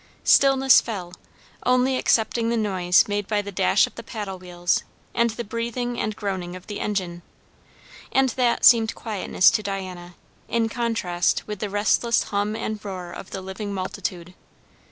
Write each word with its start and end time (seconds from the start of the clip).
Stillness 0.23 0.81
fell, 0.81 1.13
only 1.63 1.95
excepting 1.95 2.49
the 2.49 2.57
noise 2.57 3.07
made 3.07 3.27
by 3.27 3.39
the 3.43 3.51
dash 3.51 3.85
of 3.85 3.93
the 3.93 4.01
paddle 4.01 4.39
wheels 4.39 4.81
and 5.13 5.29
the 5.29 5.43
breathing 5.43 5.99
and 5.99 6.15
groaning 6.15 6.55
of 6.55 6.65
the 6.65 6.79
engine; 6.79 7.21
and 8.11 8.29
that 8.29 8.65
seemed 8.65 8.95
quietness 8.95 9.51
to 9.51 9.61
Diana, 9.61 10.15
in 10.47 10.69
contrast 10.69 11.45
with 11.45 11.59
the 11.59 11.69
restless 11.69 12.23
hum 12.23 12.55
and 12.55 12.83
roar 12.83 13.11
of 13.11 13.29
the 13.29 13.41
living 13.43 13.75
multitude. 13.75 14.33